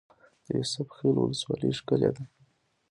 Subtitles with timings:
[0.45, 2.23] د یوسف خیل ولسوالۍ ښکلې ده